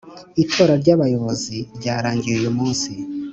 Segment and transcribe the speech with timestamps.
[0.43, 2.91] Itora ry ‘abayobozi ryarangiye uyumunsi.